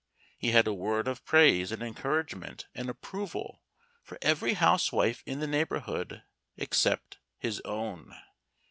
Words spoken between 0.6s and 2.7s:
a word of praise and encouragement